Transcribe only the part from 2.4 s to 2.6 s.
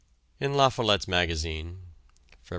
(Feb.